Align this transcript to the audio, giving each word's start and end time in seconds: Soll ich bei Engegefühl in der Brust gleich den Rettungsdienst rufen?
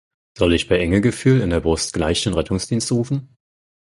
Soll 0.35 0.53
ich 0.53 0.67
bei 0.67 0.79
Engegefühl 0.79 1.41
in 1.41 1.51
der 1.51 1.59
Brust 1.59 1.93
gleich 1.93 2.23
den 2.23 2.33
Rettungsdienst 2.33 2.91
rufen? 2.91 3.37